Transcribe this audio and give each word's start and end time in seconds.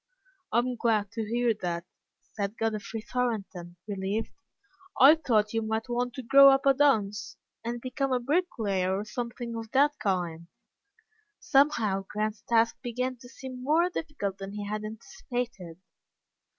"I'm 0.51 0.77
glad 0.77 1.11
to 1.11 1.23
hear 1.27 1.53
that," 1.61 1.85
said 2.33 2.57
Godfrey 2.57 3.01
Thornton, 3.01 3.75
relieved. 3.87 4.31
"I 4.99 5.13
thought 5.13 5.53
you 5.53 5.61
might 5.61 5.89
want 5.89 6.15
to 6.15 6.23
grow 6.23 6.49
up 6.49 6.65
a 6.65 6.73
dunce, 6.73 7.37
and 7.63 7.79
become 7.79 8.11
a 8.11 8.19
bricklayer 8.19 8.97
or 8.97 9.05
something 9.05 9.55
of 9.55 9.69
that 9.73 9.99
kind." 9.99 10.47
Somehow 11.39 12.07
Grant's 12.09 12.41
task 12.41 12.81
began 12.81 13.17
to 13.17 13.29
seem 13.29 13.61
more 13.63 13.91
difficult 13.91 14.39
than 14.39 14.53
he 14.53 14.65
had 14.65 14.83
anticipated. 14.83 15.77